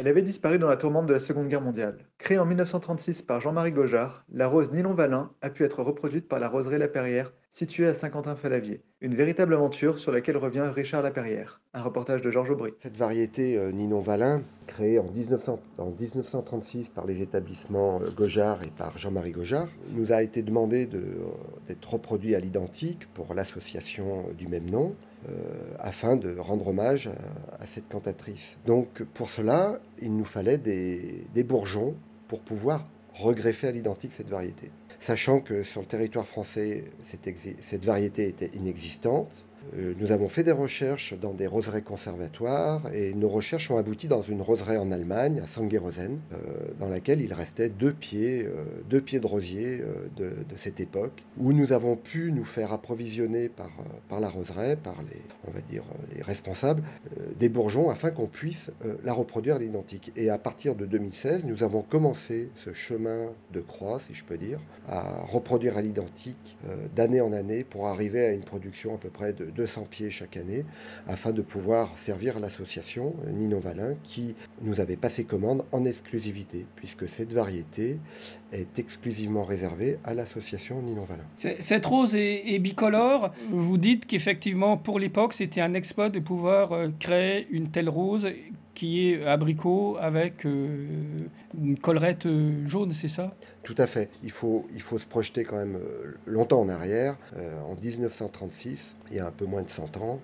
Elle 0.00 0.06
avait 0.06 0.22
disparu 0.22 0.60
dans 0.60 0.68
la 0.68 0.76
tourmente 0.76 1.06
de 1.06 1.12
la 1.12 1.18
Seconde 1.18 1.48
Guerre 1.48 1.60
mondiale. 1.60 1.98
Créée 2.18 2.38
en 2.38 2.46
1936 2.46 3.22
par 3.22 3.40
Jean-Marie 3.40 3.72
Gaujard, 3.72 4.24
la 4.32 4.46
rose 4.46 4.70
Nilon-Valin 4.70 5.32
a 5.42 5.50
pu 5.50 5.64
être 5.64 5.82
reproduite 5.82 6.28
par 6.28 6.38
la 6.38 6.48
roseraie 6.48 6.78
Laperrière, 6.78 7.32
située 7.50 7.88
à 7.88 7.94
Saint-Quentin-Falavier. 7.94 8.80
Une 9.00 9.16
véritable 9.16 9.54
aventure 9.54 9.98
sur 9.98 10.12
laquelle 10.12 10.36
revient 10.36 10.70
Richard 10.72 11.02
Laperrière. 11.02 11.60
Un 11.74 11.82
reportage 11.82 12.22
de 12.22 12.30
Georges 12.30 12.50
Aubry. 12.50 12.74
Cette 12.80 12.96
variété 12.96 13.58
euh, 13.58 13.72
Ninon-Valin, 13.72 14.42
créée 14.68 15.00
en, 15.00 15.10
1900 15.10 15.58
en 15.78 15.90
1936 15.90 16.90
par 16.90 17.04
les 17.04 17.20
établissements 17.20 18.00
euh, 18.00 18.10
Gaujard 18.16 18.62
et 18.62 18.70
par 18.70 18.96
Jean-Marie 18.98 19.32
Gaujard, 19.32 19.68
nous 19.90 20.12
a 20.12 20.22
été 20.22 20.42
demandé 20.42 20.86
de, 20.86 20.98
euh, 20.98 21.26
d'être 21.66 21.92
reproduit 21.92 22.36
à 22.36 22.40
l'identique 22.40 23.12
pour 23.14 23.34
l'association 23.34 24.28
du 24.38 24.46
même 24.46 24.70
nom, 24.70 24.94
euh, 24.94 25.07
afin 25.78 26.16
de 26.16 26.36
rendre 26.38 26.68
hommage 26.68 27.08
à, 27.60 27.66
cette 27.66 27.88
cantatrice. 27.88 28.56
Donc 28.66 29.02
pour 29.14 29.30
cela, 29.30 29.80
il 30.00 30.16
nous 30.16 30.24
fallait 30.24 30.58
des, 30.58 31.44
bourgeons 31.44 31.94
pour 32.28 32.40
pouvoir 32.40 32.86
regreffer 33.14 33.68
à 33.68 33.72
l'identique 33.72 34.12
cette 34.16 34.28
variété. 34.28 34.70
Sachant 35.00 35.40
que 35.40 35.62
sur 35.62 35.80
le 35.80 35.86
territoire 35.86 36.26
français, 36.26 36.84
cette, 37.04 37.84
variété 37.84 38.28
était 38.28 38.50
inexistante, 38.54 39.44
euh, 39.44 39.47
nous 39.98 40.12
avons 40.12 40.28
fait 40.28 40.44
des 40.44 40.52
recherches 40.52 41.14
dans 41.20 41.34
des 41.34 41.46
roseraies 41.46 41.82
conservatoires 41.82 42.82
et 42.92 43.14
nos 43.14 43.28
recherches 43.28 43.70
ont 43.70 43.76
abouti 43.76 44.08
dans 44.08 44.22
une 44.22 44.40
roseraie 44.40 44.76
en 44.76 44.90
Allemagne, 44.90 45.40
à 45.44 45.46
Sangerosen, 45.46 46.18
euh, 46.32 46.36
dans 46.80 46.88
laquelle 46.88 47.20
il 47.20 47.32
restait 47.32 47.68
deux 47.68 47.92
pieds, 47.92 48.46
euh, 48.46 48.64
deux 48.88 49.00
pieds 49.00 49.20
de 49.20 49.26
rosier 49.26 49.82
de, 50.16 50.28
de, 50.30 50.56
cette 50.56 50.80
époque, 50.80 51.24
où 51.38 51.52
nous 51.52 51.72
avons 51.72 51.96
pu 51.96 52.32
nous 52.32 52.44
faire 52.44 52.72
approvisionner 52.72 53.48
par, 53.48 53.70
par 54.08 54.20
la 54.20 54.28
roseraie, 54.28 54.76
par 54.76 54.96
les, 55.10 55.20
on 55.46 55.50
va 55.50 55.60
dire, 55.60 55.84
les 56.14 56.22
responsables, 56.22 56.82
des 57.38 57.48
bourgeons 57.48 57.90
afin 57.90 58.10
qu'on 58.10 58.26
puisse 58.26 58.70
la 59.04 59.12
reproduire 59.12 59.56
à 59.56 59.58
l'identique. 59.58 60.12
Et 60.16 60.30
à 60.30 60.38
partir 60.38 60.74
de 60.74 60.86
2016, 60.86 61.44
nous 61.44 61.62
avons 61.62 61.82
commencé 61.82 62.50
ce 62.56 62.72
chemin 62.72 63.30
de 63.52 63.60
croix, 63.60 64.00
si 64.00 64.14
je 64.14 64.24
peux 64.24 64.38
dire, 64.38 64.60
à 64.88 65.24
reproduire 65.26 65.76
à 65.76 65.82
l'identique 65.82 66.56
d'année 66.96 67.20
en 67.20 67.32
année 67.32 67.64
pour 67.64 67.88
arriver 67.88 68.24
à 68.24 68.32
une 68.32 68.42
production 68.42 68.94
à 68.94 68.98
peu 68.98 69.10
près 69.10 69.32
de 69.32 69.46
200 69.50 69.86
pieds 69.90 70.10
chaque 70.10 70.36
année 70.36 70.64
afin 71.06 71.32
de 71.32 71.42
pouvoir 71.42 71.96
servir 71.98 72.38
l'association 72.38 73.14
Nino 73.26 73.58
Valin 73.58 73.94
qui 74.02 74.34
nous 74.62 74.80
avait 74.80 74.96
passé 74.96 75.24
commande 75.24 75.64
en 75.72 75.84
exclusivité 75.84 76.66
puisque 76.76 77.08
cette 77.08 77.32
variété 77.32 77.98
est 78.52 78.78
exclusivement 78.78 79.44
réservée 79.44 79.98
à 80.04 80.14
l'association 80.14 80.82
Nino 80.82 81.04
Valin. 81.04 81.24
Cette 81.36 81.86
rose 81.86 82.14
est, 82.14 82.54
est 82.54 82.58
bicolore. 82.58 83.32
Vous 83.50 83.78
dites 83.78 84.06
qu'effectivement 84.06 84.76
pour 84.76 84.98
l'époque 84.98 85.34
c'était 85.34 85.60
un 85.60 85.74
exploit 85.74 86.10
de 86.10 86.20
pouvoir 86.20 86.72
euh, 86.72 86.88
créer 86.98 87.46
une 87.50 87.70
telle 87.70 87.88
rose 87.88 88.28
qui 88.78 89.10
est 89.10 89.24
abricot 89.26 89.96
avec 90.00 90.46
euh, 90.46 91.26
une 91.60 91.76
collerette 91.76 92.26
euh, 92.26 92.64
jaune, 92.68 92.92
c'est 92.92 93.08
ça? 93.08 93.34
Tout 93.64 93.74
à 93.76 93.88
fait. 93.88 94.08
Il 94.22 94.30
faut, 94.30 94.68
se 94.78 95.06
projeter 95.06 95.42
quand 95.42 95.56
même 95.56 95.74
euh, 95.74 96.14
longtemps 96.26 96.60
en 96.60 96.68
arrière. 96.68 97.16
En 97.66 97.74
1936, 97.74 98.94
il 99.10 99.16
y 99.16 99.20
a 99.20 99.26
un 99.26 99.32
peu 99.32 99.46
moins 99.46 99.62
de 99.62 99.68
100 99.68 99.96
ans, 99.96 100.20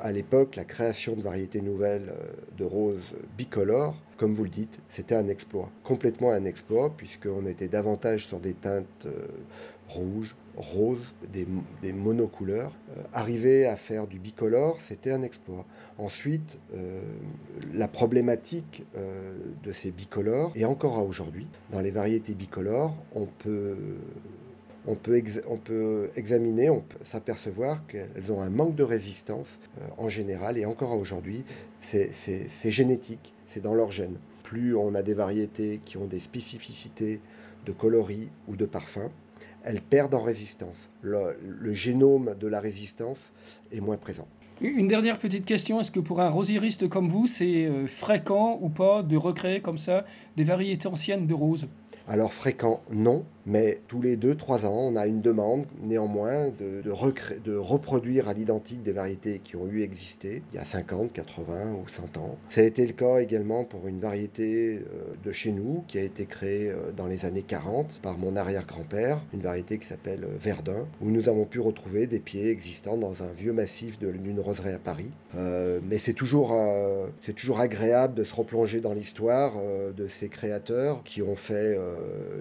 à 0.00 0.12
l'époque, 0.12 0.54
la 0.54 0.64
création 0.64 1.16
de 1.16 1.20
variétés 1.20 1.60
nouvelles 1.60 2.12
de 2.56 2.64
roses 2.64 3.12
bicolores, 3.36 4.00
comme 4.16 4.34
vous 4.34 4.44
le 4.44 4.50
dites, 4.50 4.78
c'était 4.88 5.16
un 5.16 5.28
exploit. 5.28 5.68
Complètement 5.82 6.30
un 6.30 6.44
exploit, 6.44 6.94
puisqu'on 6.96 7.46
était 7.46 7.68
davantage 7.68 8.28
sur 8.28 8.38
des 8.38 8.54
teintes 8.54 9.08
rouges, 9.88 10.36
roses, 10.56 11.14
des, 11.32 11.92
monocouleurs. 11.92 12.72
Euh, 12.96 13.02
arriver 13.12 13.66
à 13.66 13.76
faire 13.76 14.06
du 14.06 14.18
bicolore, 14.18 14.78
c'était 14.80 15.10
un 15.10 15.22
exploit. 15.22 15.64
Ensuite, 15.98 16.58
euh, 16.74 17.00
la 17.74 17.88
problématique 17.88 18.84
euh, 18.96 19.36
de 19.62 19.72
ces 19.72 19.90
bicolores, 19.90 20.52
et 20.54 20.64
encore 20.64 21.04
aujourd'hui, 21.06 21.46
dans 21.70 21.80
les 21.80 21.90
variétés 21.90 22.34
bicolores, 22.34 22.94
on 23.14 23.26
peut 23.26 23.76
examiner, 26.16 26.70
on 26.70 26.80
peut 26.80 26.98
s'apercevoir 27.04 27.86
qu'elles 27.86 28.32
ont 28.32 28.40
un 28.40 28.50
manque 28.50 28.76
de 28.76 28.84
résistance 28.84 29.58
en 29.98 30.08
général, 30.08 30.58
et 30.58 30.64
encore 30.64 30.96
aujourd'hui, 30.96 31.44
c'est 31.80 32.70
génétique, 32.70 33.34
c'est 33.46 33.60
dans 33.60 33.74
leur 33.74 33.92
gène. 33.92 34.16
Plus 34.42 34.76
on 34.76 34.94
a 34.94 35.02
des 35.02 35.14
variétés 35.14 35.80
qui 35.84 35.96
ont 35.96 36.06
des 36.06 36.20
spécificités 36.20 37.20
de 37.66 37.72
coloris 37.72 38.30
ou 38.46 38.54
de 38.54 38.64
parfum, 38.64 39.10
elles 39.66 39.82
perdent 39.82 40.14
en 40.14 40.22
résistance. 40.22 40.88
Le, 41.02 41.74
génome 41.74 42.36
de 42.38 42.46
la 42.46 42.60
résistance 42.60 43.18
est 43.72 43.80
moins 43.80 43.96
présent. 43.96 44.26
Une 44.60 44.88
dernière 44.88 45.18
petite 45.18 45.44
question, 45.44 45.80
est-ce 45.80 45.90
que 45.90 46.00
pour 46.00 46.20
un 46.20 46.30
rosieriste 46.30 46.88
comme 46.88 47.08
vous, 47.08 47.26
c'est 47.26 47.66
euh, 47.66 47.86
fréquent 47.86 48.58
ou 48.62 48.70
pas 48.70 49.02
de 49.02 49.16
recréer 49.16 49.60
comme 49.60 49.76
ça 49.76 50.06
des 50.36 50.44
variétés 50.44 50.86
anciennes 50.86 51.26
de 51.26 51.34
roses? 51.34 51.66
Alors 52.08 52.32
fréquent, 52.32 52.82
non, 52.90 53.24
mais 53.46 53.78
tous 53.88 54.00
les 54.00 54.16
2-3 54.16 54.66
ans, 54.66 54.78
on 54.92 54.96
a 54.96 55.06
une 55.06 55.20
demande 55.20 55.66
néanmoins 55.82 56.50
de, 56.50 56.82
de, 56.82 56.90
recré... 56.90 57.38
de 57.38 57.56
reproduire 57.56 58.28
à 58.28 58.34
l'identique 58.34 58.82
des 58.82 58.92
variétés 58.92 59.38
qui 59.38 59.56
ont 59.56 59.66
eu 59.66 59.82
existé 59.82 60.42
il 60.52 60.56
y 60.56 60.58
a 60.58 60.64
50, 60.64 61.12
80 61.12 61.72
ou 61.72 61.88
100 61.88 62.16
ans. 62.18 62.36
Ça 62.48 62.60
a 62.60 62.64
été 62.64 62.86
le 62.86 62.92
cas 62.92 63.18
également 63.18 63.64
pour 63.64 63.86
une 63.88 64.00
variété 64.00 64.80
de 65.22 65.32
chez 65.32 65.52
nous 65.52 65.84
qui 65.88 65.98
a 65.98 66.02
été 66.02 66.26
créée 66.26 66.72
dans 66.96 67.06
les 67.06 67.24
années 67.24 67.42
40 67.42 68.00
par 68.02 68.18
mon 68.18 68.36
arrière-grand-père, 68.36 69.24
une 69.32 69.42
variété 69.42 69.78
qui 69.78 69.86
s'appelle 69.86 70.26
Verdun, 70.40 70.86
où 71.00 71.10
nous 71.10 71.28
avons 71.28 71.44
pu 71.44 71.60
retrouver 71.60 72.06
des 72.06 72.20
pieds 72.20 72.50
existants 72.50 72.96
dans 72.96 73.22
un 73.22 73.28
vieux 73.28 73.52
massif 73.52 73.98
d'une 73.98 74.40
roseraie 74.40 74.74
à 74.74 74.78
Paris. 74.78 75.10
Euh, 75.36 75.80
mais 75.88 75.98
c'est 75.98 76.12
toujours, 76.12 76.52
euh, 76.52 77.08
c'est 77.22 77.34
toujours 77.34 77.60
agréable 77.60 78.14
de 78.14 78.24
se 78.24 78.34
replonger 78.34 78.80
dans 78.80 78.92
l'histoire 78.92 79.54
euh, 79.58 79.92
de 79.92 80.06
ces 80.06 80.28
créateurs 80.28 81.02
qui 81.04 81.22
ont 81.22 81.36
fait 81.36 81.78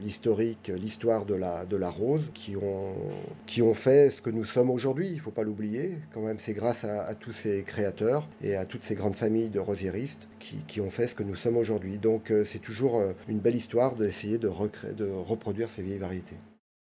l'historique, 0.00 0.70
l'histoire 0.74 1.26
de 1.26 1.34
la, 1.34 1.66
de 1.66 1.76
la 1.76 1.90
rose, 1.90 2.30
qui 2.34 2.56
ont, 2.56 2.94
qui 3.46 3.62
ont 3.62 3.74
fait 3.74 4.10
ce 4.10 4.22
que 4.22 4.30
nous 4.30 4.44
sommes 4.44 4.70
aujourd'hui. 4.70 5.08
Il 5.08 5.16
ne 5.16 5.20
faut 5.20 5.30
pas 5.30 5.44
l'oublier. 5.44 5.98
Quand 6.12 6.22
même, 6.22 6.38
c'est 6.38 6.54
grâce 6.54 6.84
à, 6.84 7.14
tous 7.14 7.32
ces 7.32 7.62
créateurs 7.62 8.28
et 8.42 8.56
à 8.56 8.64
toutes 8.64 8.84
ces 8.84 8.94
grandes 8.94 9.16
familles 9.16 9.50
de 9.50 9.60
rosiéristes 9.60 10.28
qui, 10.38 10.56
qui 10.66 10.80
ont 10.80 10.90
fait 10.90 11.06
ce 11.06 11.14
que 11.14 11.22
nous 11.22 11.36
sommes 11.36 11.56
aujourd'hui. 11.56 11.98
Donc, 11.98 12.32
c'est 12.46 12.60
toujours 12.60 13.02
une 13.28 13.38
belle 13.38 13.56
histoire 13.56 13.96
d'essayer 13.96 14.38
de, 14.38 14.50
de 14.92 15.10
reproduire 15.10 15.70
ces 15.70 15.82
vieilles 15.82 15.98
variétés. 15.98 16.36